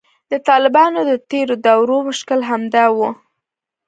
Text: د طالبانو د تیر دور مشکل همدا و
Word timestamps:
د 0.31 0.33
طالبانو 0.49 0.99
د 1.09 1.11
تیر 1.29 1.49
دور 1.67 1.89
مشکل 2.07 2.39
همدا 2.49 2.85
و 2.95 2.97